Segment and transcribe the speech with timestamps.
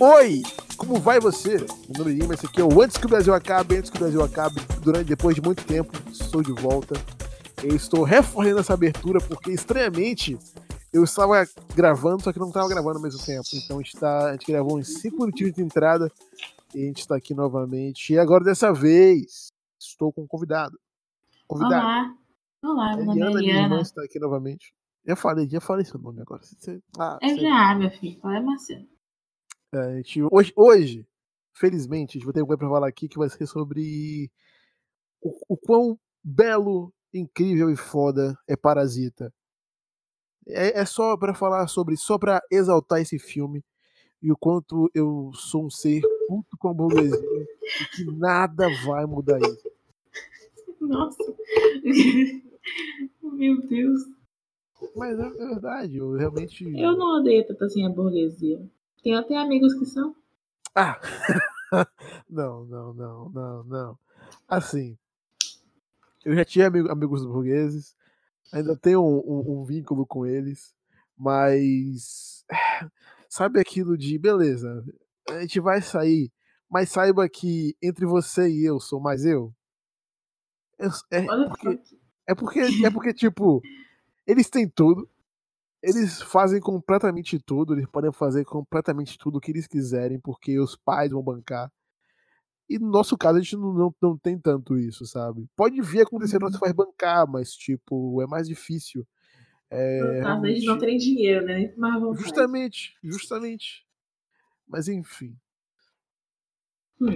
[0.00, 0.42] Oi,
[0.76, 1.56] como vai você?
[1.88, 3.96] Meu nome é Lima, esse aqui é o Antes que o Brasil acabe, antes que
[3.96, 6.94] o Brasil acabe, durante, depois de muito tempo, estou de volta.
[7.62, 10.38] Eu estou reforçando essa abertura porque, estranhamente,
[10.92, 11.44] eu estava
[11.74, 13.46] gravando, só que não estava gravando ao mesmo tempo.
[13.54, 16.12] Então a gente, tá, a gente gravou em 5 minutinhos de entrada
[16.74, 18.12] e a gente está aqui novamente.
[18.12, 19.48] E agora, dessa vez,
[19.80, 20.78] estou com um convidado.
[21.48, 21.74] Convidado.
[21.86, 22.14] Olá.
[22.62, 23.82] Olá, meu nome é Eliana, minha irmã, Eliana.
[23.82, 24.74] está aqui novamente.
[25.06, 26.42] Já falei, já falei seu nome agora.
[26.42, 28.18] Você- ah, É você- já, meu filho.
[28.20, 28.84] Qual é Marcelo?
[29.76, 31.06] É, gente- hoje, hoje,
[31.52, 34.30] felizmente, a gente vai ter uma coisa pra falar aqui que vai ser sobre
[35.20, 39.32] o, o quão belo, incrível e foda é Parasita.
[40.48, 43.64] É, é só pra falar sobre, só pra exaltar esse filme
[44.22, 49.04] e o quanto eu sou um ser puto com a burguesia e que nada vai
[49.06, 49.70] mudar isso.
[50.80, 51.18] Nossa.
[53.22, 54.00] meu Deus.
[54.94, 56.64] Mas é verdade, eu realmente.
[56.64, 58.60] Eu não odeio tanto assim a burguesia.
[59.06, 60.16] Tenho até amigos que são.
[60.74, 61.00] Ah!
[62.28, 63.98] não, não, não, não, não.
[64.48, 64.98] Assim,
[66.24, 67.94] eu já tinha amigo- amigos burgueses,
[68.52, 70.74] ainda tenho um, um- um vínculo com eles,
[71.16, 72.44] mas
[73.30, 74.84] sabe aquilo de beleza,
[75.28, 76.32] a gente vai sair,
[76.68, 79.54] mas saiba que entre você e eu sou mais eu.
[80.80, 81.80] Eu- é, Olha porque,
[82.26, 83.62] é porque é porque tipo
[84.26, 85.08] eles têm tudo,
[85.86, 90.76] eles fazem completamente tudo, eles podem fazer completamente tudo o que eles quiserem, porque os
[90.76, 91.70] pais vão bancar.
[92.68, 95.46] E no nosso caso, a gente não, não, não tem tanto isso, sabe?
[95.56, 96.50] Pode vir acontecer, Uhum.
[96.50, 99.06] você vai bancar, mas, tipo, é mais difícil.
[99.70, 101.72] É, No caso, eles não terem dinheiro, né?
[101.76, 102.22] Vontade.
[102.22, 103.86] Justamente, justamente.
[104.66, 105.36] Mas, enfim.
[107.00, 107.08] Hum.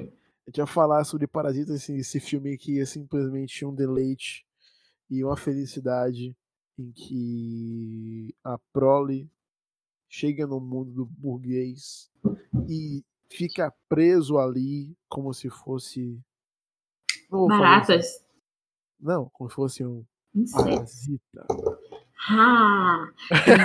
[0.46, 4.46] A gente vai falar sobre Parasita, assim, esse filme que é simplesmente um deleite
[5.10, 6.36] e uma felicidade
[6.80, 9.30] em que a prole
[10.08, 12.10] chega no mundo do burguês
[12.68, 16.18] e fica preso ali como se fosse.
[17.30, 17.46] Não.
[17.46, 18.24] Baratas.
[18.98, 20.04] Não, como se fosse um
[20.52, 21.46] parasita.
[22.28, 23.08] Ah!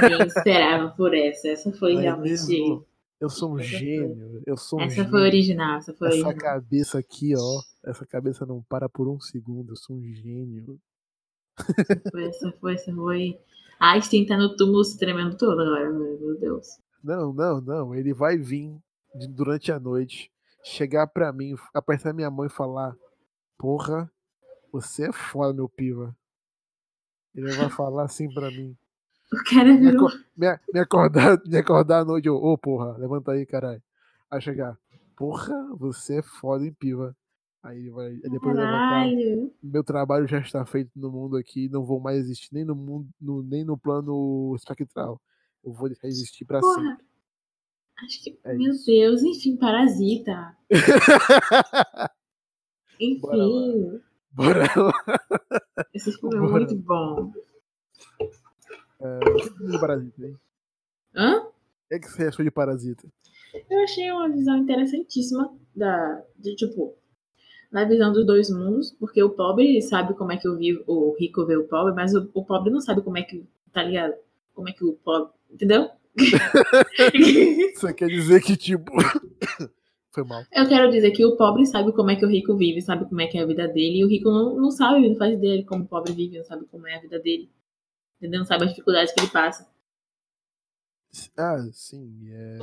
[0.02, 1.48] Ninguém esperava por essa.
[1.50, 2.30] Essa foi é realmente.
[2.30, 2.86] mesmo?
[3.20, 4.44] Eu sou um gênio.
[4.46, 5.10] Eu sou um Essa gênio.
[5.10, 5.78] foi original.
[5.78, 6.38] Essa foi Essa original.
[6.38, 7.62] cabeça aqui, ó.
[7.90, 9.72] Essa cabeça não para por um segundo.
[9.72, 10.80] Eu sou um gênio.
[12.12, 13.40] Foi, essa foi, essa foi.
[13.80, 16.80] Einstein tá no túmulo se tremendo todo agora, meu Deus.
[17.04, 17.96] Não, não, não.
[17.96, 18.76] Ele vai vir
[19.30, 20.32] durante a noite,
[20.64, 22.96] chegar pra mim, apertar minha mão e falar:
[23.58, 24.10] Porra,
[24.72, 26.16] você é foda, meu piva.
[27.36, 28.76] Ele vai falar assim pra mim.
[29.34, 30.10] O cara Me, virou.
[30.38, 33.82] me- me acordar, me acordar à noite, ô porra, levanta aí, caralho.
[34.32, 34.78] Aí chegar,
[35.18, 37.16] porra, você é foda, hein, piva.
[37.66, 39.52] Aí ele vai, depois ele vai.
[39.64, 43.08] Meu trabalho já está feito no mundo aqui, não vou mais existir nem no mundo,
[43.20, 45.20] no- nem no plano espectral.
[45.64, 46.76] Eu vou deixar de existir pra sempre.
[46.84, 47.00] Porra.
[48.04, 48.40] Acho que.
[48.44, 48.86] É meu isso.
[48.86, 50.56] Deus, enfim, parasita.
[53.22, 53.68] Bora lá.
[53.68, 54.02] Enfim.
[54.32, 54.94] Bora lá.
[55.94, 57.32] Esse filme é muito bom.
[59.00, 60.36] É, o que você de Parasita, hein?
[61.16, 61.40] Hã?
[61.42, 61.52] O
[61.90, 63.08] que que você achou de Parasita?
[63.70, 66.96] Eu achei uma visão interessantíssima da, de tipo,
[67.76, 71.14] na visão dos dois mundos, porque o pobre sabe como é que o, vivo, o
[71.20, 74.14] rico vê o pobre, mas o, o pobre não sabe como é que, tá ligado?
[74.54, 75.90] Como é que o pobre, entendeu?
[77.76, 78.94] Você quer dizer que, tipo.
[80.14, 80.46] Foi mal.
[80.54, 83.20] Eu quero dizer que o pobre sabe como é que o rico vive, sabe como
[83.20, 85.66] é que é a vida dele, e o rico não, não sabe, não faz dele
[85.66, 87.52] como o pobre vive, não sabe como é a vida dele.
[88.18, 88.40] Entendeu?
[88.40, 89.70] Não sabe as dificuldades que ele passa.
[91.38, 92.30] Ah, sim.
[92.30, 92.58] é.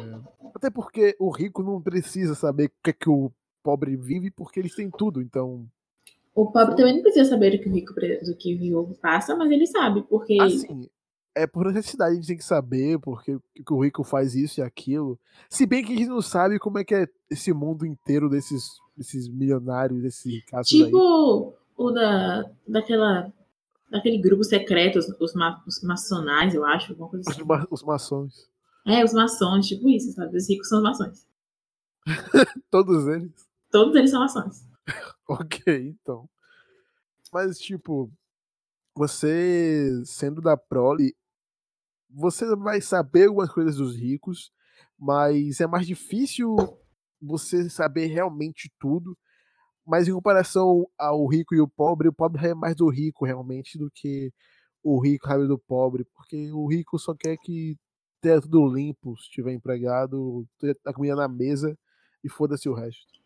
[0.55, 3.31] Até porque o rico não precisa saber o que, é que o
[3.63, 5.67] pobre vive, porque eles têm tudo, então.
[6.35, 9.37] O pobre também não precisa saber do que o rico do que o rico passa,
[9.37, 10.89] mas ele sabe, porque Assim,
[11.35, 14.63] é por necessidade, a gente tem que saber porque que o rico faz isso e
[14.63, 15.19] aquilo.
[15.49, 18.65] Se bem que a gente não sabe como é que é esse mundo inteiro desses,
[18.97, 20.85] desses milionários, desses ricaços aí.
[20.87, 23.33] Tipo o da, daquela,
[23.91, 27.45] daquele grupo secreto, os, os, ma, os maçonais, eu acho, alguma coisa Os, assim.
[27.47, 28.51] ma- os maçons.
[28.87, 30.37] É, os maçons, tipo isso, sabe?
[30.37, 31.27] Os ricos são os maçons.
[32.71, 33.31] Todos eles.
[33.73, 34.69] Todos eles são maçons.
[35.29, 36.29] Ok, então.
[37.33, 38.13] Mas, tipo,
[38.95, 41.17] você sendo da prole,
[42.11, 44.53] você vai saber algumas coisas dos ricos,
[44.99, 46.57] mas é mais difícil
[47.21, 49.17] você saber realmente tudo.
[49.87, 53.79] Mas em comparação ao rico e o pobre, o pobre é mais do rico realmente
[53.79, 54.33] do que
[54.83, 57.77] o rico sabe do pobre, porque o rico só quer que
[58.21, 61.79] tenha tudo limpo, se tiver empregado, tenha a comida na mesa
[62.25, 63.22] e foda-se o resto.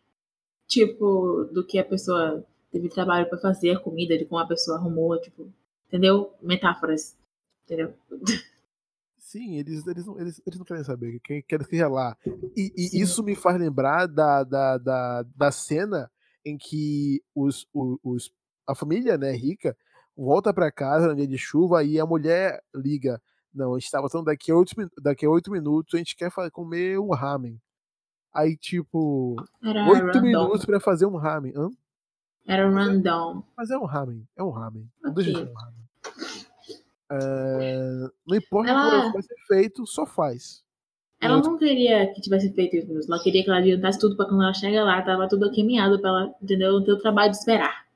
[0.67, 4.77] Tipo, do que a pessoa teve trabalho pra fazer a comida, de como a pessoa
[4.77, 5.51] arrumou, tipo,
[5.87, 6.33] entendeu?
[6.41, 7.17] Metáforas.
[7.65, 7.93] Entendeu?
[9.17, 12.15] Sim, eles, eles, não, eles, eles não querem saber, quem quer que lá.
[12.55, 16.09] E, e isso me faz lembrar da, da, da, da cena
[16.45, 18.31] em que os, os, os-
[18.65, 19.75] a família né, rica
[20.15, 23.21] volta para casa no dia de chuva e a mulher liga.
[23.53, 26.31] Não, a gente tá voltando daqui a oito, daqui a oito minutos, a gente quer
[26.51, 27.59] comer um ramen.
[28.37, 31.53] Aí, tipo, Era oito minutos para fazer um ramen.
[31.55, 31.69] Hã?
[32.45, 33.41] Era random.
[33.57, 34.87] Mas é um ramen, é um ramen.
[35.01, 35.23] Não Ok.
[35.23, 35.77] deixa de ser um ramen.
[37.09, 40.63] É, não importa Ela- como vai ser feito, só faz.
[41.19, 43.09] Ela não queria que tivesse feito isso minutos.
[43.09, 46.09] Ela queria que ela adiantasse tudo pra quando ela chega lá, tava tudo caminhado pra
[46.09, 46.73] ela, entendeu?
[46.73, 47.87] Não ter o trabalho de esperar.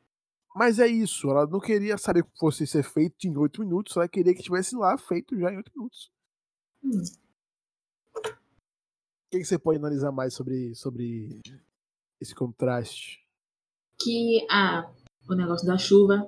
[0.56, 4.08] Mas é isso, ela não queria saber que fosse ser feito em oito minutos, ela
[4.08, 6.12] queria que tivesse lá feito já em oito minutos.
[6.84, 7.00] Hum.
[9.32, 11.40] O que, você pode analisar mais sobre, sobre
[12.20, 13.26] esse contraste?
[13.98, 14.92] Que ah,
[15.30, 16.28] o negócio da chuva,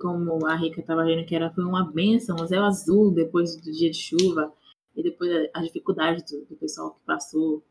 [0.00, 3.72] como a Rica tava vendo que era, foi uma benção, um céu azul depois do
[3.72, 4.54] dia de chuva,
[4.94, 7.64] e depois a, a dificuldade do, do pessoal que passou,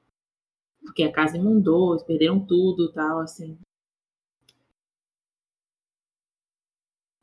[0.82, 3.58] porque a casa inundou, eles perderam tudo e tal, assim.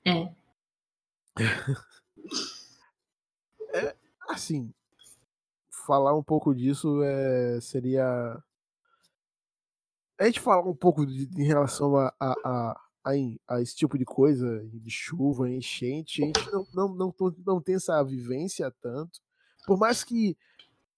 [0.06, 0.34] É,
[4.28, 4.72] Assim,
[5.86, 8.38] falar um pouco disso é, seria.
[10.18, 12.34] A gente falar um pouco de, em relação a, a,
[13.04, 13.12] a,
[13.48, 17.74] a, esse tipo de coisa, de chuva, enchente, a gente não, não, não, não, tem
[17.74, 19.20] essa vivência tanto.
[19.66, 20.36] Por mais que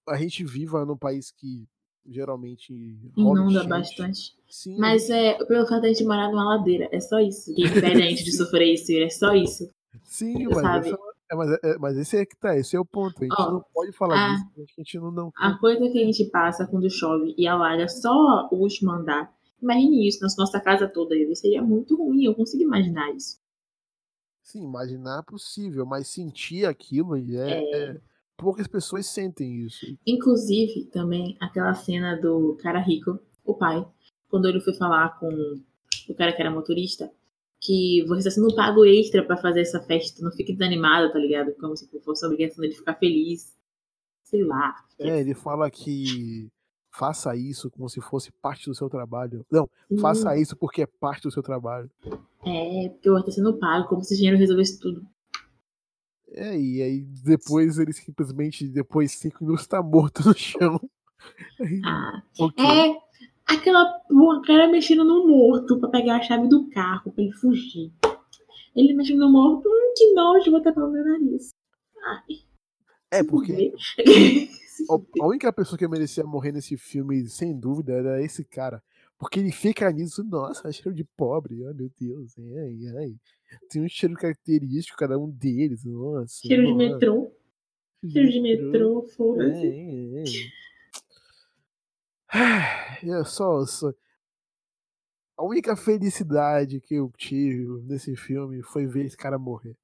[0.09, 1.67] a gente viva num país que
[2.05, 2.73] geralmente
[3.17, 4.37] inunda bastante.
[4.49, 7.53] Sim, Mas é pelo fato de a gente morar numa ladeira, é só isso.
[7.55, 9.69] Que impede a gente de sofrer isso, é só isso.
[10.05, 10.89] sim, mas, sabe?
[10.89, 13.17] essa- é, mas, é- mas esse é que tá, esse é o ponto.
[13.23, 15.11] A gente não pode falar a- disso, a gente não.
[15.11, 19.35] não A coisa que a gente passa quando chove e alaga só o último andar.
[19.63, 21.15] Imagine isso na nossa casa toda.
[21.35, 23.39] Seria muito ruim, eu consigo imaginar isso.
[24.43, 28.01] Sim, imaginar é possível, mas sentir aquilo é, é-
[28.37, 29.85] poucas pessoas sentem isso.
[30.07, 33.85] Inclusive, também, aquela cena do cara rico, o pai,
[34.29, 35.29] quando ele foi falar com
[36.09, 37.11] o cara que era motorista,
[37.61, 41.55] que você está sendo pago extra pra fazer essa festa, não fique desanimado, tá ligado?
[41.55, 43.55] Como se fosse a obrigação dele ficar feliz.
[44.25, 44.75] Sei lá.
[44.99, 46.49] É, ele fala que
[46.91, 49.45] faça isso como se fosse parte do seu trabalho.
[49.51, 49.69] Não,
[50.01, 51.91] faça isso porque é parte do seu trabalho.
[52.45, 55.07] É, porque eu estou sendo pago, como se o dinheiro resolvesse tudo.
[56.29, 60.81] É, e aí depois ele simplesmente, depois de cinco minutos, tá morto no chão.
[61.85, 62.65] Ah, ok.
[62.65, 63.06] é
[63.47, 64.01] aquela
[64.45, 67.93] cara mexendo no morto pra pegar a chave do carro pra ele fugir.
[68.75, 71.51] Ele mexendo no morto, hum, que nojo, vou tapar o meu nariz.
[72.05, 72.39] Ai,
[73.11, 73.73] É, porque
[75.21, 78.83] a única pessoa que merecia morrer nesse filme, sem dúvida, era esse cara.
[79.19, 83.15] Porque ele fica nisso, nossa, cheiro de pobre, ai meu Deus, ai, ai.
[83.71, 86.47] Tem um cheiro característico, cada um deles, nossa.
[86.47, 87.33] Cheiro de metrô.
[88.07, 89.67] Cheiro de metrô, foda-se.
[89.67, 90.25] É, é, é.
[93.03, 93.93] Eu só, só-
[95.39, 99.77] A única felicidade que eu tive nesse filme foi ver esse cara morrer.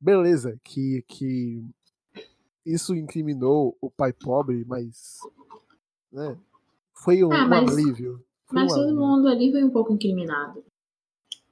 [0.00, 1.62] Beleza, que, que
[2.64, 5.18] isso incriminou o pai pobre, mas.
[6.12, 6.38] Né,
[6.94, 8.24] foi um, Ah, um mas- alívio.
[8.46, 9.00] Foi Mas um todo alívio.
[9.00, 10.64] mundo ali foi um pouco incriminado.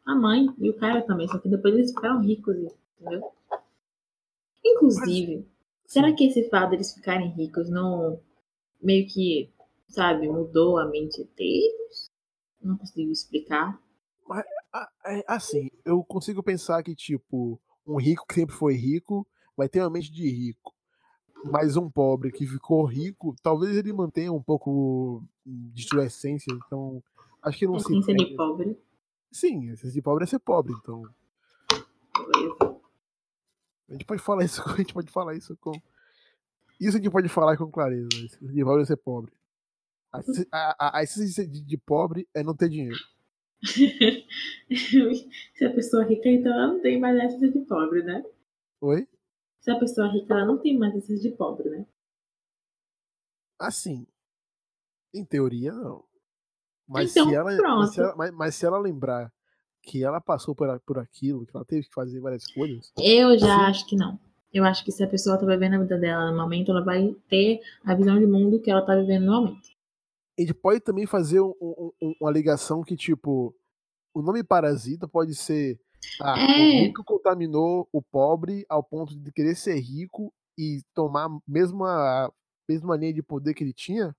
[0.07, 2.57] A mãe e o cara também, só que depois eles ficaram ricos,
[3.01, 3.33] entendeu?
[4.65, 5.47] Inclusive,
[5.87, 6.15] será Sim.
[6.17, 8.21] que esse fato deles ficarem ricos não
[8.81, 9.52] meio que,
[9.93, 12.11] sabe, mudou a mente deles?
[12.61, 13.81] Não consigo explicar.
[14.73, 19.69] Ah, é, assim, eu consigo pensar que, tipo, um rico que sempre foi rico vai
[19.69, 20.73] ter uma mente de rico.
[21.45, 26.53] Mas um pobre que ficou rico, talvez ele mantenha um pouco de sua essência.
[26.67, 27.03] Então,
[27.43, 27.93] acho que não se.
[27.93, 28.79] Essência de pobre.
[29.31, 30.73] Sim, a essência de pobre é ser pobre.
[30.73, 31.03] Então,
[32.17, 32.81] Beleza.
[33.89, 35.73] a gente pode falar isso, a gente pode falar isso com.
[36.81, 38.09] Isso a gente pode falar com clareza.
[38.15, 39.33] Essência de pobre é ser pobre.
[40.13, 42.99] A, essência- a, essência de, de pobre é não ter dinheiro.
[45.55, 48.25] Se a pessoa é rica, então ela não tem mais essência de pobre, né?
[48.81, 49.07] Oi?
[49.61, 51.87] Se a pessoa é rica, ela não tem mais essência de pobre, né?
[53.59, 54.07] Assim,
[55.15, 56.05] em teoria, não.
[56.89, 59.33] Mas, Então, se ela, mas, se ela, mas, mas se ela lembrar
[59.83, 63.47] que ela passou por, por aquilo, que ela teve que fazer várias coisas, Eu já
[63.47, 63.63] Sim.
[63.63, 64.19] acho que não.
[64.53, 67.15] Eu acho que se a pessoa tá vivendo a vida dela no momento, ela vai
[67.29, 69.72] ter a visão de mundo que ela tá vivendo no momento.
[70.39, 73.55] A gente pode também fazer um- um- um- uma ligação que, tipo,
[74.15, 75.79] o nome parasita pode ser.
[76.21, 76.45] Ah, É.
[76.59, 82.33] o rico contaminou o pobre ao ponto de querer ser rico e tomar mesmo a
[82.69, 84.15] mesma linha de poder que ele tinha?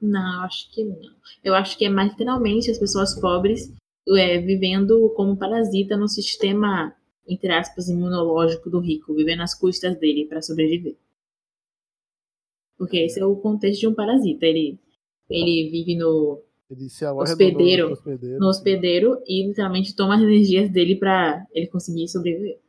[0.00, 0.98] Não, acho que não.
[1.44, 3.72] Eu acho que é mais literalmente as pessoas pobres
[4.18, 6.92] é, vivendo como parasita no sistema,
[7.28, 10.96] entre aspas, imunológico do rico, vivendo às custas dele para sobreviver.
[12.76, 14.44] Porque esse é o contexto de um parasita.
[14.44, 14.76] Ele,
[15.30, 17.86] ele vive no Ele se Hospedeiro.
[17.88, 18.38] no, hospedeiro.
[18.38, 22.60] no hospedeiro e literalmente toma as energias dele pra ele conseguir sobreviver.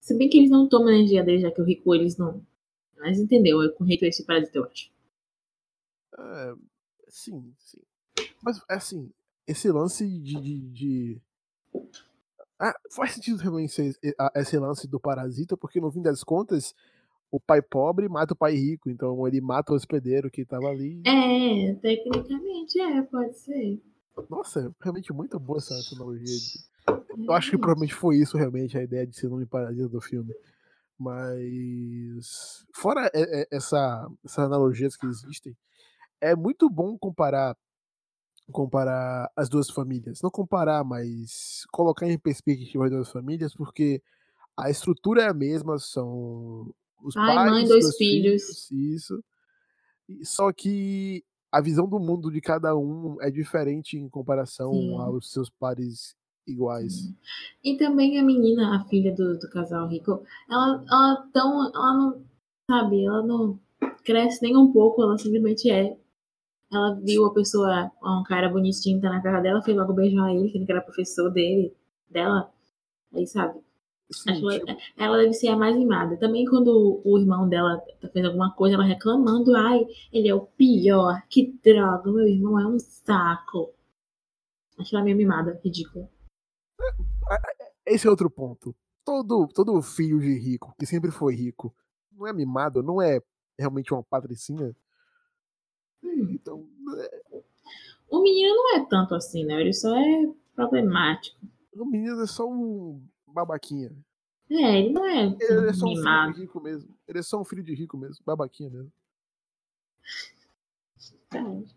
[0.00, 2.44] Se bem que eles não tomam a energia dele, já que o rico eles não.
[2.98, 3.62] Mas entendeu?
[3.62, 4.90] Eu com esse parasita, eu acho.
[6.18, 6.54] É,
[7.08, 7.80] sim, sim.
[8.42, 9.10] Mas, assim,
[9.46, 10.40] esse lance de.
[10.40, 11.20] de, de-
[12.58, 16.74] Ah, faz sentido também esse, a- esse lance do parasita, porque no fim das contas,
[17.34, 21.02] o pai pobre mata o pai rico, então ele mata o hospedeiro que tava ali.
[21.04, 23.82] É, tecnicamente é, pode ser.
[24.30, 26.24] Nossa, é realmente muito boa essa, analogia.
[26.24, 30.00] de- Eu acho que provavelmente foi isso realmente a ideia de ser nome parasita do
[30.00, 30.32] filme.
[30.96, 33.10] Mas fora
[33.50, 35.56] essa, essas analogias que existem,
[36.20, 37.56] é muito bom comparar
[38.52, 40.20] comparar as duas famílias.
[40.22, 44.00] Não comparar, mas colocar em perspectiva as duas famílias, porque
[44.56, 46.72] a estrutura é a mesma, são
[47.04, 48.70] os Pai, pais, mãe, dois dois filhos.
[48.72, 49.22] isso.
[50.22, 54.96] Só que a visão do mundo de cada um é diferente em comparação Sim.
[54.96, 57.14] aos seus pares iguais.
[57.62, 61.70] E também a menina, a filha do, do casal rico, ela, ela tão.
[61.72, 62.24] Ela não.
[62.70, 63.60] Sabe, ela não
[64.04, 65.96] cresce nem um pouco, ela simplesmente é.
[66.72, 70.50] Ela viu a pessoa, um cara bonitinho tá na casa dela, foi logo beijar ele,
[70.50, 71.74] que era professor dele,
[72.10, 72.50] dela.
[73.12, 73.60] Aí, sabe?
[74.10, 76.18] Acho tipo, ela, ela deve ser a mais mimada.
[76.18, 77.82] Também quando o irmão dela
[78.12, 82.66] fez alguma coisa, ela reclamando, ai, ele é o pior, que droga, meu irmão é
[82.66, 83.72] um saco.
[84.78, 86.08] Acho ela meio mimada, ridícula.
[87.86, 88.74] esse é outro ponto.
[89.04, 91.74] Todo, todo filho de rico, que sempre foi rico,
[92.12, 93.20] não é mimado, não é
[93.58, 94.74] realmente uma patricinha.
[96.02, 96.28] Hum.
[96.30, 96.68] Então,
[96.98, 97.42] é,
[98.08, 99.60] O menino não é tanto assim, né?
[99.60, 101.38] Ele só é problemático.
[101.76, 103.02] o menino é só um
[103.34, 103.90] babaquinha.
[104.50, 106.98] É, ele não é Ele é só um filho de rico mesmo.
[107.08, 108.92] Ele é só um filho de rico mesmo, babaquinha mesmo.
[111.32, 111.76] Verdade.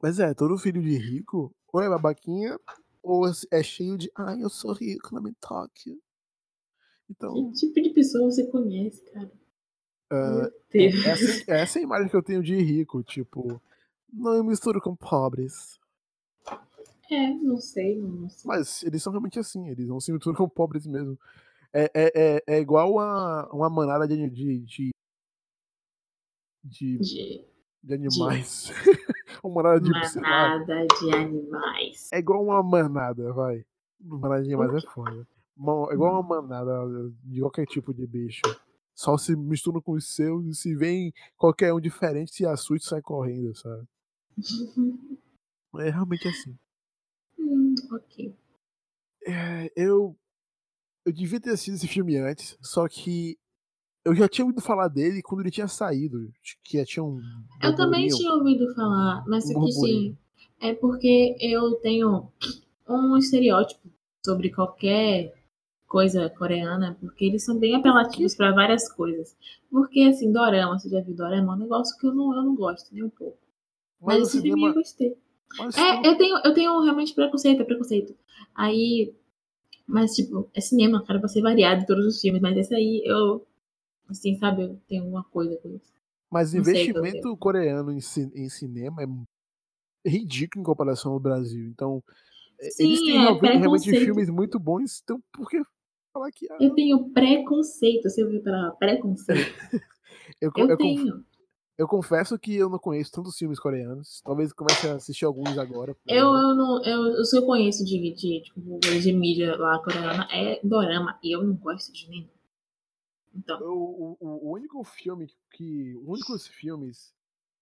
[0.00, 2.58] Mas é, todo filho de rico, ou é babaquinha,
[3.02, 6.00] ou é cheio de, ai, eu sou rico, não me toque.
[7.08, 9.30] Então, Que tipo de pessoa você conhece, cara?
[10.70, 11.06] Deus.
[11.06, 13.60] essa, essa é a imagem que eu tenho de rico, tipo,
[14.12, 15.80] não eu misturo com pobres.
[17.12, 18.48] É, não sei, não sei.
[18.48, 21.18] Mas eles são realmente assim, eles não se misturam com pobres mesmo.
[21.72, 24.90] É, é, é, é igual a uma manada de, de, de,
[26.64, 27.52] de, De
[27.82, 28.70] de animais.
[29.42, 32.08] uma manada de, manada de animais.
[32.12, 33.64] É igual uma manada, vai.
[34.00, 35.26] Manada de animais é foda.
[35.90, 36.72] É igual uma manada
[37.24, 38.42] de qualquer tipo de bicho.
[38.94, 42.90] Só se mistura com os seus e se vem qualquer um diferente, se assusta e
[42.90, 43.86] sai correndo, sabe?
[45.78, 46.54] É realmente assim.
[47.52, 48.34] Hum, ok.
[49.26, 50.16] É, eu.
[51.04, 53.36] Eu devia ter assistido esse filme antes, só que
[54.04, 56.32] eu já tinha ouvido falar dele quando ele tinha saído.
[56.62, 57.20] Que já tinha um.
[57.62, 60.16] Eu também tinha ouvido falar, mas Um é que sim.
[60.60, 62.30] É porque eu tenho
[62.88, 63.88] um estereótipo
[64.24, 65.34] sobre qualquer
[65.86, 69.36] coisa coreana, porque eles são bem apelativos para várias coisas.
[69.70, 71.52] Porque, assim, dorama, você já viu dorama?
[71.52, 73.38] É um negócio que eu não, eu não gosto nem um pouco.
[74.00, 74.68] Mas, Mas esse filme cinema.
[74.68, 75.18] eu gostei.
[75.58, 78.14] Mas É, eu tenho, eu tenho realmente preconceito, é preconceito.
[78.54, 79.12] Aí,
[79.86, 83.02] mas tipo, é cinema, cara, pra ser variado em todos os filmes, mas esse aí
[83.04, 83.46] eu,
[84.08, 85.92] assim, sabe, eu tenho uma coisa com isso.
[86.30, 87.98] Mas Não investimento coreano em,
[88.34, 89.06] em cinema é
[90.08, 91.66] ridículo em comparação ao Brasil.
[91.68, 92.02] Então,
[92.60, 95.62] é, Sim, eles têm é realmente, filmes muito bons, então por que
[96.12, 96.46] falar que.
[96.50, 99.54] ah, Eu tenho preconceito, você ouviu pela preconceito?
[100.40, 101.24] eu, Eu eu conf- tenho.
[101.82, 104.20] Eu confesso que eu não conheço tantos filmes coreanos.
[104.24, 105.96] Talvez comece a assistir alguns agora.
[106.06, 110.26] Eu, eu não, eu, o que eu conheço de, de, tipo, de mídia lá coreana
[110.30, 112.28] é dorama, e eu não gosto de nenhum.
[113.34, 115.96] Então, o, o- o único filme que.
[115.96, 117.14] Os únicos filmes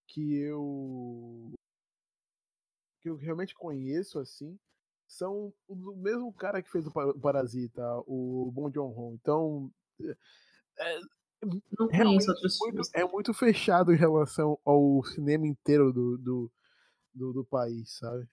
[0.09, 1.53] que eu.
[3.01, 4.59] que eu realmente conheço, assim,
[5.07, 9.15] são o do mesmo cara que fez o Parasita, o Bong Joon-ho.
[9.15, 9.71] Então.
[10.79, 11.01] é-
[11.43, 12.91] não conheço outros muito- filmes.
[12.95, 16.53] é muito fechado em relação ao cinema inteiro do, do,
[17.15, 18.29] do, do país, sabe?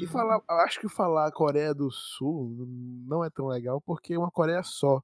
[0.00, 0.08] E Hum.
[0.08, 2.66] falar, eu acho que falar Coreia do Sul
[3.06, 5.02] não é tão legal porque é uma Coreia só.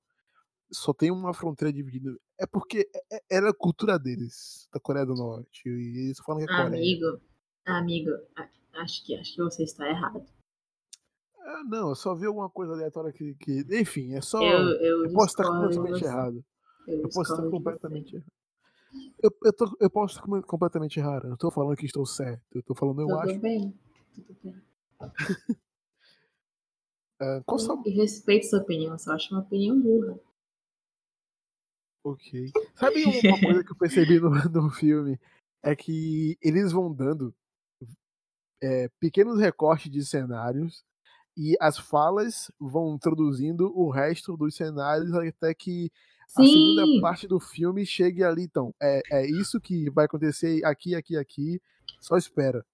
[0.71, 2.17] Só tem uma fronteira dividida.
[2.41, 5.69] É porque é- é- era a cultura deles, da Coreia do Norte.
[5.69, 6.77] E eles falam que é Coreia.
[6.81, 7.21] Amigo,
[7.67, 8.11] amigo,
[8.77, 10.25] acho que, acho que você está errado.
[11.39, 13.35] Ah, não, eu só vi alguma coisa aleatória que.
[13.35, 14.41] que- enfim, é só.
[14.43, 16.43] Eu, eu, eu posso estar completamente errado.
[16.87, 18.27] Eu, Eu posso estar completamente errado.
[19.23, 21.25] Eu, eu, tô- eu posso estar com- completamente errado.
[21.25, 22.43] Eu não tô falando que estou certo.
[22.55, 23.39] Eu tô falando, eu Tudo acho.
[23.41, 23.75] bem,
[24.15, 24.63] tudo bem.
[27.21, 30.19] Ah, qual sua- E respeito sua opinião, só acho uma opinião burra.
[32.05, 32.51] Ok.
[32.75, 35.21] Sabe uma coisa que eu percebi no, no filme?
[35.63, 37.33] É que eles vão dando
[38.61, 40.85] é, pequenos recortes de cenários
[41.37, 45.93] e as falas vão introduzindo o resto dos cenários até que
[46.37, 48.43] a segunda parte do filme chegue ali.
[48.45, 51.61] Então, é, é isso que vai acontecer aqui, aqui, aqui.
[52.01, 52.65] Só espera.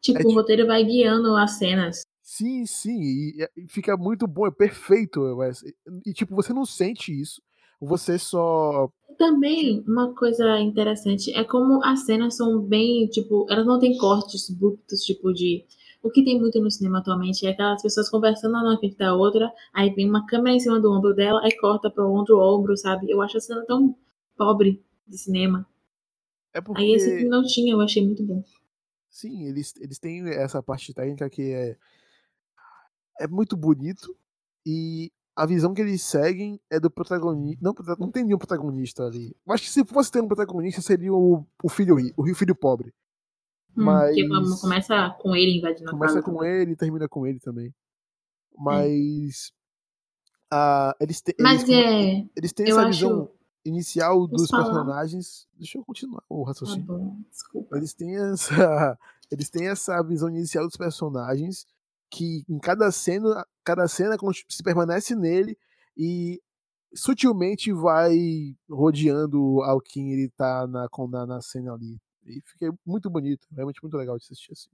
[0.00, 2.02] tipo, É o roteiro vai guiando as cenas.
[2.22, 3.00] sim, sim.
[3.02, 5.20] E, e fica muito bom, é perfeito.
[5.36, 5.62] Wes.
[6.06, 7.40] E, tipo, você não sente isso.
[7.80, 8.90] Você só.
[9.18, 14.50] Também, uma coisa interessante é como as cenas são bem, tipo, elas não têm cortes
[14.50, 15.64] abruptos, tipo, de.
[16.02, 19.14] O que tem muito no cinema atualmente é aquelas pessoas conversando uma na frente da
[19.14, 22.38] outra, aí vem uma câmera em cima do ombro dela, aí corta para o outro
[22.38, 23.10] ombro, sabe?
[23.10, 23.94] Eu acho a cena tão
[24.36, 25.66] pobre de cinema.
[26.54, 27.20] É Aí esse porque.
[27.20, 28.42] filme não tinha, eu achei muito bom.
[29.10, 31.76] Sim, eles, eles têm essa parte técnica que é,
[33.20, 34.16] é muito bonito
[34.64, 37.58] e a visão que eles seguem é do protagonista.
[37.62, 39.34] Não, não tem nenhum protagonista ali.
[39.58, 42.92] Que se fosse ter um protagonista seria o, o filho o filho pobre.
[43.76, 46.24] Hum, Mas Porque começa com ele invadindo a começa casa.
[46.26, 46.50] com também.
[46.62, 47.74] ele e termina com ele também.
[48.58, 49.52] Mas
[50.50, 52.26] ah, eles, te- eles, Mas come- é.
[52.36, 53.30] eles têm eu essa visão
[53.64, 54.64] inicial dos falar.
[54.64, 55.46] personagens.
[55.56, 56.84] Deixa eu continuar o Tá raciocínio.
[56.86, 57.76] bom, desculpa.
[57.76, 58.98] Eles têm essa,
[59.30, 61.66] eles têm essa visão inicial dos personagens
[62.10, 64.16] que em cada cena, cada cena
[64.48, 65.56] se permanece nele
[65.96, 66.42] e
[66.92, 72.00] sutilmente vai rodeando ao quem ele tá na, com- na, na cena ali.
[72.26, 74.70] E fica muito bonito, realmente muito legal de assistir assim.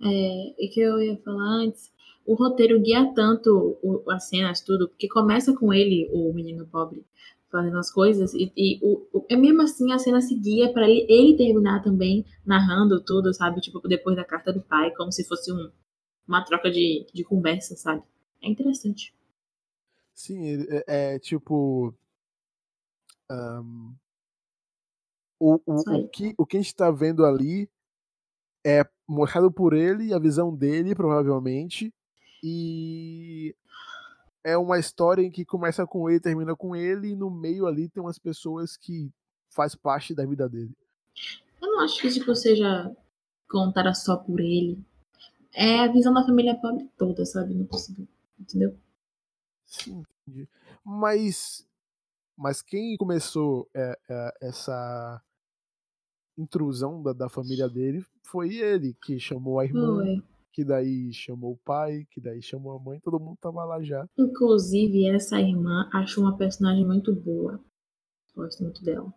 [0.00, 1.92] É, e que eu ia falar antes,
[2.26, 7.04] o roteiro guia tanto o- as cenas, tudo, porque começa com ele, o menino pobre,
[7.50, 10.88] fazendo as coisas, e, e o, o- é mesmo assim a cena se guia pra
[10.88, 13.60] ele, ele terminar também narrando tudo, sabe?
[13.60, 15.70] Tipo, depois da carta do pai, como se fosse um,
[16.28, 18.02] uma troca de, de conversa, sabe?
[18.42, 19.12] É interessante.
[20.14, 21.94] Sim, é, é tipo.
[23.28, 23.96] ahn,
[25.38, 27.70] o, o, Isso o, que, o que a gente tá vendo ali
[28.64, 31.92] é mostrado por ele, a visão dele, provavelmente.
[32.42, 33.54] E
[34.44, 37.88] é uma história em que começa com ele, termina com ele, e no meio ali
[37.88, 39.10] tem umas pessoas que
[39.50, 40.74] faz parte da vida dele.
[41.60, 42.94] Eu não acho que, tipo, seja
[43.48, 44.78] contada só por ele.
[45.52, 47.54] É a visão da família pobre toda, sabe?
[47.54, 48.06] Não consigo.
[48.38, 48.76] Entendeu?
[49.64, 50.48] Sim, entendi.
[50.84, 51.66] Mas,
[52.36, 55.20] mas quem começou é, é, essa
[56.38, 60.22] intrusão da, da família dele foi ele, que chamou a irmã, Foi.
[60.52, 64.06] que daí chamou o pai, que daí chamou a mãe, todo mundo tava lá já.
[64.16, 67.60] Inclusive, essa irmã acho uma personagem muito boa.
[68.34, 69.12] Gosto muito dela.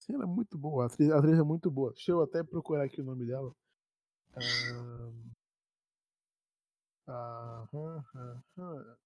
[0.00, 1.92] Sim, ela é muito boa, a atriz, a atriz é muito boa.
[1.92, 3.52] Deixa eu até procurar aqui o nome dela.
[4.36, 5.10] Ah,
[7.08, 8.04] aham,
[8.56, 8.96] aham.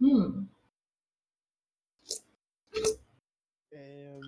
[0.00, 0.48] Hum,
[3.70, 4.20] É,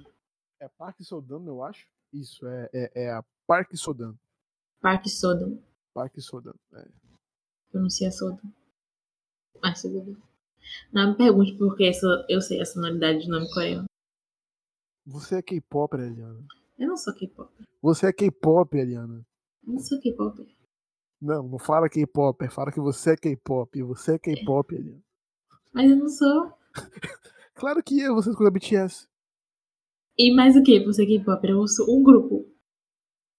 [0.64, 1.86] é Park Sodan, eu acho.
[2.12, 4.14] Isso, é, é, é a Park Sodan.
[4.80, 5.58] Park Sodan.
[5.92, 6.54] Park Sodan.
[6.74, 6.88] é.
[7.70, 8.48] Pronuncia Sodan.
[9.62, 10.16] Mas tudo.
[10.92, 11.90] Não me pergunte por que
[12.28, 13.86] eu sei a sonoridade de nome coreano.
[15.06, 16.44] Você é K-pop, Eliana.
[16.78, 17.50] Eu não sou K-pop.
[17.82, 19.26] Você é K-pop, Eliana.
[19.66, 20.56] Eu não sou K-pop.
[21.20, 23.82] Não, não fala K-pop, fala que você é K-pop.
[23.82, 25.02] Você é K-pop, Eliana.
[25.72, 26.52] Mas eu não sou.
[27.56, 29.06] Claro que é, você escuta BTS.
[30.18, 31.46] E mais o que por ser K-pop?
[31.48, 32.46] Eu sou um grupo.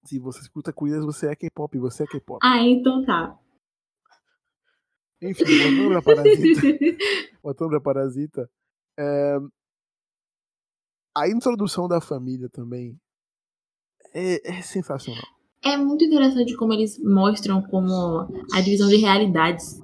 [0.05, 2.39] Se você escuta Queers, você é K-pop, você é K-pop.
[2.43, 3.39] Ah, então tá.
[5.21, 6.61] Enfim, voltando pra Parasita.
[7.41, 8.49] voltando pra Parasita.
[8.99, 9.37] é,
[11.15, 12.99] A introdução da família também
[14.13, 15.23] é, é sensacional.
[15.63, 19.81] É muito interessante como eles mostram como a divisão de realidades.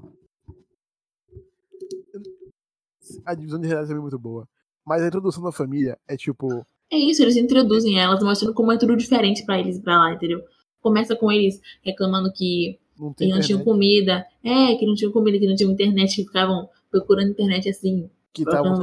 [3.25, 4.47] A divisão de realidades é muito boa.
[4.85, 6.65] Mas a introdução da família é tipo.
[6.91, 10.43] É isso, eles introduzem elas, mostrando como é tudo diferente pra eles pra lá, entendeu?
[10.81, 14.25] Começa com eles reclamando que Não eles não tinham comida.
[14.43, 18.43] É, que não tinham comida, que não tinham internet, que ficavam procurando internet assim, que
[18.43, 18.75] estavam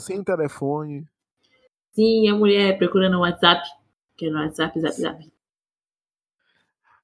[0.00, 1.06] sem telefone.
[1.92, 3.62] Sim, a mulher procurando o WhatsApp.
[4.16, 5.32] Que era o WhatsApp, zap, zap.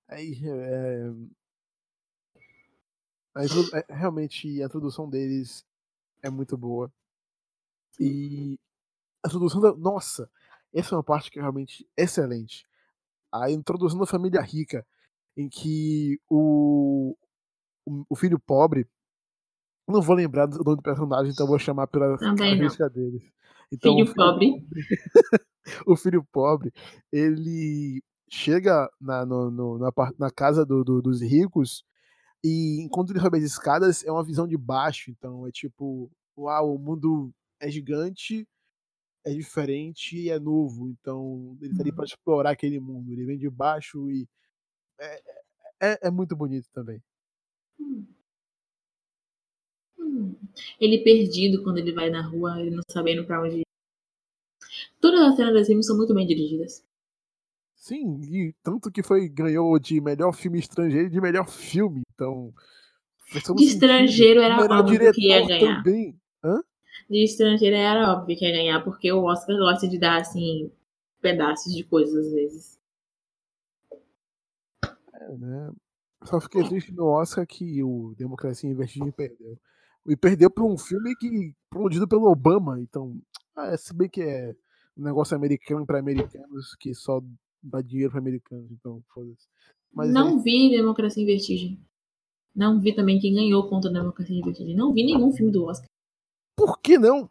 [0.09, 1.11] Aí, é,
[3.45, 5.65] intro- é, realmente a introdução deles
[6.23, 6.91] é muito boa.
[7.99, 8.59] E
[9.25, 9.73] a introdução da.
[9.75, 10.31] Nossa!
[10.73, 12.65] Essa é uma parte que é realmente excelente.
[13.33, 14.87] A introdução da família rica,
[15.37, 17.17] em que o,
[18.09, 18.87] o, filho pobre.
[19.89, 23.23] Não vou lembrar do nome do personagem, então vou chamar pela característica deles.
[23.73, 24.67] Então, o Filho pobre.
[25.87, 26.73] o filho pobre,
[27.13, 31.85] ele chega na, no- no- na, na casa do- do- dos ricos
[32.43, 36.75] e enquanto ele sobe as escadas é uma visão de baixo, então é tipo, uau,
[36.75, 38.47] o mundo é gigante,
[39.25, 40.89] é diferente e é novo.
[40.89, 43.13] Então, ele tá ali pra explorar aquele mundo.
[43.13, 44.29] Ele vem de baixo e.
[44.99, 45.23] É,
[45.83, 47.03] é, é muito bonito também.
[47.81, 48.07] Hum.
[49.99, 50.35] Hum.
[50.81, 53.67] Ele perdido quando ele vai na rua, ele não sabendo pra onde ir.
[55.01, 56.85] Todas as cenas desse filme são muito bem dirigidas.
[57.75, 62.03] Sim, e tanto que foi ganhou de melhor filme estrangeiro e de melhor filme.
[62.13, 62.53] Então.
[63.57, 65.83] De estrangeiro era óbvio que ia ganhar.
[65.83, 66.21] Também.
[66.45, 66.61] Hã?
[67.09, 70.71] De estrangeiro era óbvio que ia ganhar, porque o Oscar gosta de dar, assim,
[71.21, 72.81] pedaços de coisas às vezes.
[75.15, 75.73] É, né?
[76.25, 79.59] Só fiquei triste no Oscar que o Democracia em Vertigem perdeu.
[80.07, 82.81] E perdeu para um filme que produzido pelo Obama.
[82.81, 83.19] Então,
[83.57, 84.55] ah, se bem que é
[84.97, 87.23] um negócio americano para americanos que só
[87.63, 88.71] dá dinheiro para americanos.
[88.71, 89.47] Então, foda-se.
[89.95, 90.43] Não é...
[90.43, 91.81] vi Democracia em Vertigem.
[92.55, 94.75] Não vi também quem ganhou contra a Democracia em Vertigem.
[94.75, 95.89] Não vi nenhum filme do Oscar.
[96.61, 97.31] Por que não?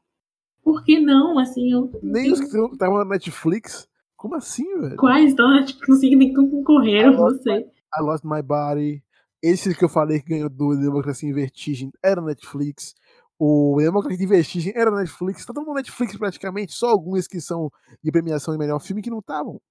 [0.64, 1.38] Por que não?
[1.38, 1.88] Assim, eu.
[2.02, 3.88] Nem os que estavam na Netflix.
[4.18, 4.98] Como assim, velho?
[4.98, 5.88] Quais estão na Netflix?
[5.88, 7.60] Não sei nem concorreram, não sei.
[7.60, 9.04] I Lost My Body.
[9.40, 12.96] Esse que eu falei que ganhou do Democracia em Vertigem era Netflix.
[13.38, 15.46] O Democracia em Vertigem era Netflix.
[15.46, 16.74] Tá todo mundo Netflix praticamente.
[16.74, 17.72] Só alguns que são
[18.04, 19.62] de premiação de melhor filme que não estavam.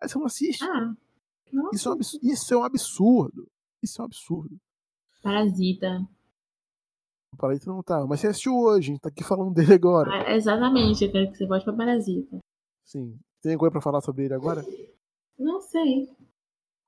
[0.00, 0.62] Aí você não assiste.
[0.62, 0.94] Ah,
[1.72, 2.20] isso, é um absurdo.
[2.22, 3.48] Isso é um absurdo.
[3.82, 4.56] Isso é um absurdo.
[5.20, 6.06] Parasita.
[7.36, 8.06] Parasita não tá.
[8.06, 10.10] Mas você assistiu hoje, a gente tá aqui falando dele agora.
[10.10, 12.38] Ah, exatamente, eu quero que você volte pra Parasita.
[12.84, 13.18] Sim.
[13.42, 14.62] Tem alguma coisa pra falar sobre ele agora?
[15.38, 16.08] Não sei.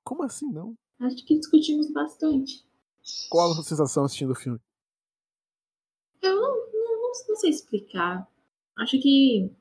[0.03, 0.75] Como assim não?
[0.99, 2.63] Acho que discutimos bastante.
[3.29, 4.59] Qual a sua sensação assistindo o filme?
[6.21, 8.27] Eu não, não, não, não sei explicar.
[8.77, 9.51] Acho que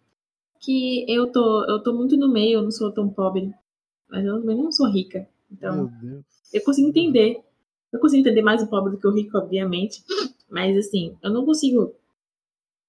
[0.60, 3.52] que eu tô eu tô muito no meio, eu não sou tão pobre,
[4.08, 5.28] mas eu também não sou rica.
[5.50, 5.90] Então,
[6.52, 7.42] eu consigo entender.
[7.92, 10.02] Eu consigo entender mais o pobre do que o rico, obviamente.
[10.52, 11.94] Mas assim, eu não consigo,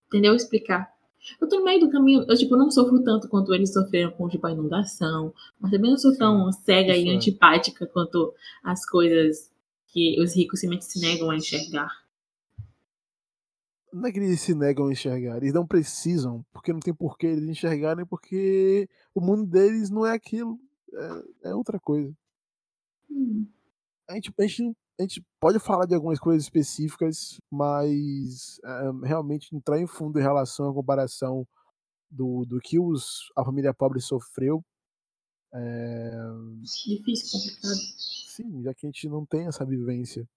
[0.08, 0.36] entendeu?
[0.36, 0.94] Explicar.
[1.40, 4.28] Eu tô no meio do caminho, eu tipo, não sofro tanto quanto eles sofreram com
[4.28, 7.16] tipo, a inundação, mas também não sou tão cega e é.
[7.16, 9.50] antipática quanto as coisas
[9.88, 11.90] que os ricos simplesmente se negam a enxergar.
[13.94, 17.28] Não é que eles se negam a enxergar, eles não precisam, porque não tem porquê
[17.28, 20.60] eles enxergarem, porque o mundo deles não é aquilo,
[20.92, 22.14] é, é outra coisa.
[23.10, 23.48] Hum.
[24.10, 29.56] A, gente, a, gente, a gente pode falar de algumas coisas específicas, mas é, realmente
[29.56, 31.48] entrar em fundo em relação à comparação
[32.10, 34.64] do, do que os, a família pobre sofreu.
[35.54, 36.12] É...
[36.62, 37.80] Difícil, complicado.
[38.28, 40.28] Sim, já que a gente não tem essa vivência.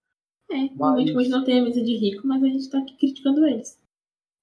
[0.51, 1.29] É, realmente mas...
[1.29, 3.79] não tem a mesa de rico, mas a gente tá aqui criticando eles.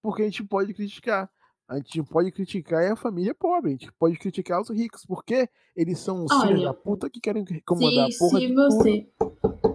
[0.02, 1.30] Porque a gente pode criticar.
[1.68, 5.98] A gente pode criticar a família pobre, a gente pode criticar os ricos, porque eles
[5.98, 9.73] são os filhos da puta que querem comandar se, a porra se você, tudo.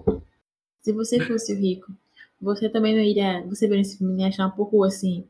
[0.80, 1.92] Se você fosse o rico,
[2.40, 3.44] você também não iria.
[3.46, 5.26] Você veria esse filme achar um pouco assim.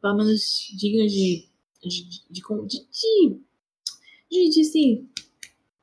[0.00, 1.48] Pelo menos digno de.
[1.82, 2.04] de.
[2.30, 2.42] de.
[2.42, 3.40] de.
[4.30, 5.08] de, de, assim.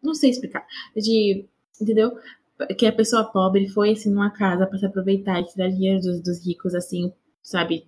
[0.02, 0.66] Não sei explicar.
[0.96, 1.46] De.
[1.82, 2.18] Entendeu?
[2.78, 6.22] Que a pessoa pobre foi assim numa casa para se aproveitar e tirar dinheiro dos,
[6.22, 7.12] dos ricos, assim,
[7.42, 7.88] sabe?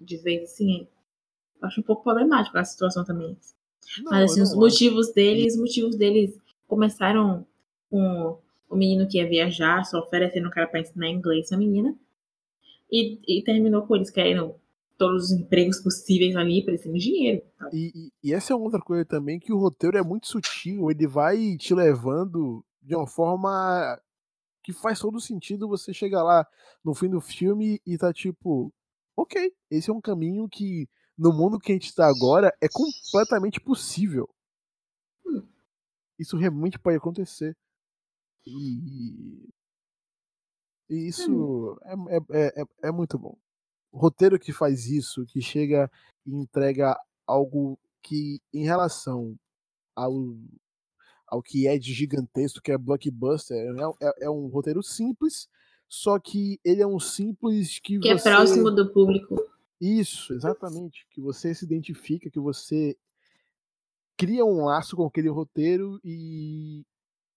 [0.00, 0.88] De vez assim
[1.62, 3.36] acho um pouco problemático a situação também.
[3.98, 7.46] Não, Mas assim, os motivos deles, os motivos deles começaram
[7.90, 11.96] com o menino que ia viajar, só oferecendo um cara para ensinar inglês a menina.
[12.90, 14.54] E, e terminou com eles querendo
[14.96, 17.42] todos os empregos possíveis ali para esse dinheiro.
[17.72, 21.06] E, e, e, essa é outra coisa também, que o roteiro é muito sutil, ele
[21.06, 24.00] vai te levando de uma forma
[24.62, 26.46] que faz todo sentido você chegar lá
[26.84, 28.72] no fim do filme e tá tipo,
[29.16, 33.58] ok, esse é um caminho que no mundo que a gente está agora, é completamente
[33.58, 34.28] possível.
[35.26, 35.42] Hum.
[36.18, 37.56] Isso realmente pode acontecer.
[38.46, 39.48] E,
[40.88, 42.06] e isso hum.
[42.08, 43.36] é, é, é, é, muito bom.
[43.90, 45.90] O roteiro que faz isso, que chega
[46.24, 49.36] e entrega algo que, em relação
[49.94, 50.12] ao,
[51.26, 55.48] ao que é de gigantesco, que é blockbuster, é, é, é um roteiro simples,
[55.88, 58.28] só que ele é um simples que, que é você...
[58.28, 59.34] é próximo do público.
[59.80, 61.06] Isso, exatamente.
[61.10, 62.96] Que você se identifica, que você
[64.16, 66.84] cria um laço com aquele roteiro e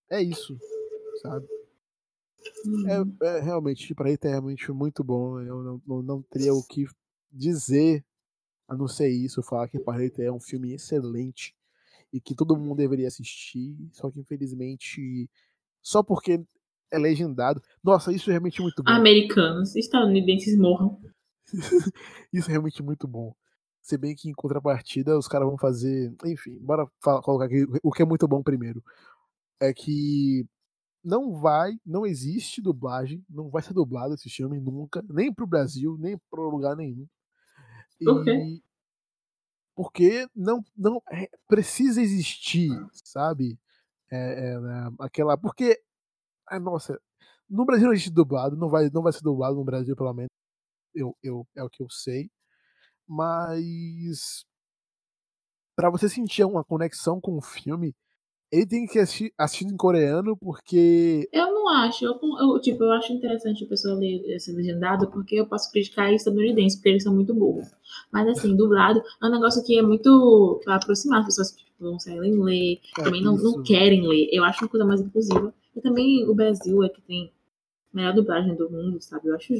[0.09, 0.57] é isso,
[1.21, 1.47] sabe?
[2.65, 3.15] Uhum.
[3.21, 5.39] É, é, realmente, para ele é realmente muito bom.
[5.41, 6.85] Eu não, não, não, teria o que
[7.31, 8.03] dizer
[8.67, 11.55] a não ser isso, falar que Parreira é um filme excelente
[12.13, 15.29] e que todo mundo deveria assistir, só que infelizmente
[15.81, 16.43] só porque
[16.91, 17.61] é legendado.
[17.83, 18.91] Nossa, isso é realmente muito bom.
[18.91, 20.99] Americanos, estadunidenses morram.
[22.31, 23.33] Isso é realmente muito bom.
[23.81, 26.13] Se bem que em contrapartida os caras vão fazer.
[26.25, 28.83] Enfim, bora falar, colocar aqui o que é muito bom primeiro.
[29.59, 30.45] É que
[31.03, 35.97] não vai, não existe dublagem, não vai ser dublado esse filme nunca, nem pro Brasil,
[35.97, 37.07] nem pro lugar nenhum.
[38.23, 38.61] Quê?
[39.75, 43.57] Porque não, não é, precisa existir, sabe?
[44.11, 45.37] É, é, né, aquela.
[45.37, 45.81] Porque.
[46.47, 46.99] Ah, nossa,
[47.49, 50.29] no Brasil não existe dublado, não vai, não vai ser dublado no Brasil, pelo menos.
[50.93, 52.29] Eu, eu, é o que eu sei.
[53.07, 54.45] Mas.
[55.75, 57.95] para você sentir uma conexão com o filme,
[58.51, 61.29] ele tem que assistir, assistir em coreano, porque.
[61.31, 62.05] Eu não acho.
[62.05, 66.11] Eu, eu, tipo, eu acho interessante a pessoa ler esse legendado, porque eu posso criticar
[66.13, 67.67] estadunidenses, porque eles são muito burros.
[68.11, 71.83] Mas assim, dublado é um negócio que é muito pra aproximar as pessoas que tipo,
[71.83, 74.29] não sabem ler, é também não, não querem ler.
[74.31, 75.53] Eu acho uma coisa mais inclusiva.
[75.75, 77.31] E também o Brasil é que tem
[77.93, 79.27] a melhor dublagem do mundo, sabe?
[79.27, 79.53] Eu acho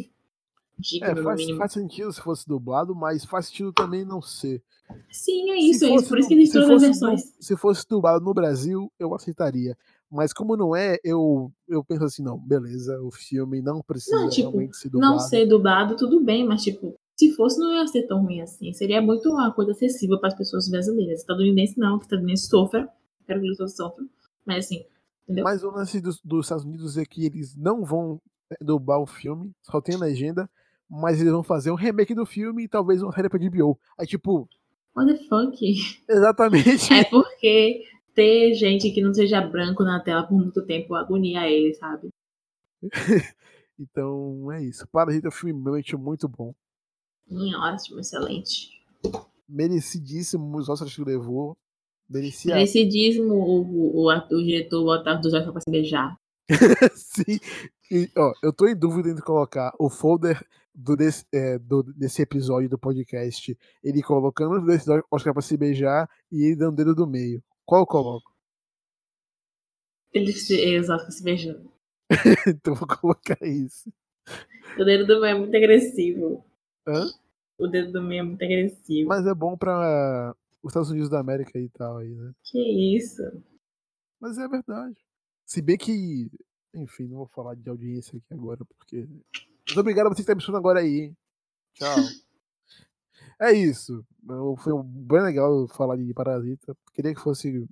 [1.01, 4.63] é, faz, faz, sentido se fosse dublado, mas faz sentido também não ser.
[5.11, 6.07] Sim, é isso, é isso.
[6.07, 7.33] Por isso que existe todas as versões.
[7.39, 9.77] Se fosse dublado no Brasil, eu aceitaria.
[10.09, 14.29] Mas como não é, eu, eu penso assim, não, beleza, o filme não precisa não,
[14.29, 15.13] tipo, realmente ser dublado.
[15.13, 18.73] Não ser dublado, tudo bem, mas tipo, se fosse, não ia ser tão ruim assim.
[18.73, 21.19] Seria muito uma coisa acessível para as pessoas brasileiras.
[21.19, 22.89] Estadunidense não, que estadunidense sofra.
[23.27, 24.09] Quero que eles todos sofram.
[24.45, 24.83] Mas assim,
[25.23, 25.43] entendeu?
[25.43, 29.05] Mas o lance dos, dos Estados Unidos é que eles não vão é, dublar o
[29.05, 30.49] filme, só tem a legenda
[30.89, 33.79] mas eles vão fazer um remake do filme e talvez uma série pra DBO.
[33.97, 34.49] Aí, tipo.
[34.95, 35.57] What the fuck?
[36.09, 36.91] Exatamente.
[36.93, 37.83] É porque
[38.15, 42.09] ter gente que não seja branco na tela por muito tempo agonia ele, sabe?
[43.79, 44.87] então, é isso.
[44.91, 46.53] Parasita é um filme realmente muito bom.
[47.27, 48.69] Sim, ótimo, excelente.
[49.47, 51.55] Merecidíssimo os Oscars que levou.
[52.09, 52.55] Merecia...
[52.55, 56.17] Merecidíssimo o, o, o, o diretor botar dos Oscars pra se beijar.
[56.95, 57.39] Sim.
[57.91, 62.21] E, ó, eu tô em dúvida entre colocar o folder do desse, é, do, desse
[62.21, 66.75] episódio do podcast, ele colocando o episódio Oscar pra se beijar e ele dando o
[66.75, 67.43] dedo do meio.
[67.65, 68.31] Qual eu coloco?
[70.13, 71.71] Ele se, exato, se beijando.
[72.47, 73.91] então vou colocar isso.
[74.77, 76.43] O dedo do meio é muito agressivo.
[76.87, 77.05] Hã?
[77.57, 79.09] O dedo do meio é muito agressivo.
[79.09, 82.33] Mas é bom pra os Estados Unidos da América e tal aí, né?
[82.43, 83.21] Que isso?
[84.19, 84.97] Mas é verdade.
[85.45, 86.29] Se bem que.
[86.73, 89.07] Enfim, não vou falar de audiência aqui agora, porque
[89.69, 91.13] muito obrigado a você que está me escutando agora aí.
[91.73, 91.95] Tchau.
[93.41, 94.05] é isso.
[94.57, 96.75] Foi bem legal falar de Parasita.
[96.93, 97.67] Queria que fosse,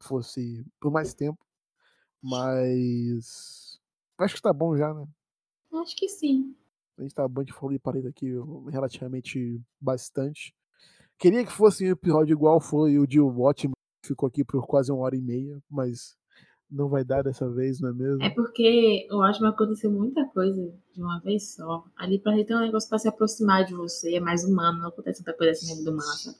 [0.00, 1.38] fosse por mais tempo.
[2.22, 3.80] Mas.
[4.18, 5.06] Acho que tá bom já, né?
[5.72, 6.54] Acho que sim.
[6.96, 8.32] A gente tá bom de falar de Parasita aqui
[8.70, 10.54] relativamente bastante.
[11.18, 15.02] Queria que fosse um episódio igual foi o de Watchmen, ficou aqui por quase uma
[15.02, 16.16] hora e meia, mas
[16.74, 18.22] não vai dar dessa vez, não é mesmo?
[18.22, 21.84] É porque eu acho que aconteceu muita coisa de uma vez só.
[21.96, 25.22] Ali pra ter um negócio pra se aproximar de você, é mais humano, não acontece
[25.22, 26.36] tanta coisa assim vida humana, sabe?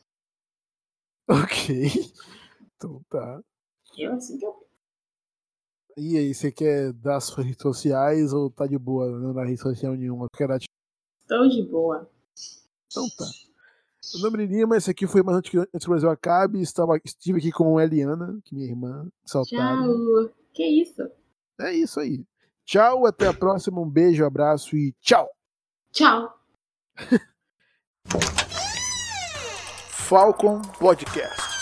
[1.29, 1.89] Ok.
[2.77, 3.41] Então tá.
[3.97, 4.67] Eu assim que eu
[5.97, 9.09] E aí, você quer dar suas redes sociais ou tá de boa?
[9.19, 10.27] Não dá rede social nenhuma?
[10.37, 10.59] Quer dar...
[11.27, 12.11] Tô de boa.
[12.87, 13.25] Então tá.
[14.15, 16.61] Meu nome é Lima, esse aqui foi mais antes que, antes que o Brasil acabe.
[16.61, 19.83] Estava, estive aqui com a Eliana, que é minha irmã, saltada.
[19.83, 20.31] Tchau!
[20.53, 21.03] Que isso?
[21.61, 22.25] É isso aí.
[22.65, 23.81] Tchau, até a próxima.
[23.81, 25.29] Um beijo, abraço e tchau!
[25.93, 26.39] Tchau!
[29.91, 31.54] Falcon Podcast.